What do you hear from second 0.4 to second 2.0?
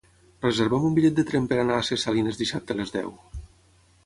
Reserva'm un bitllet de tren per anar a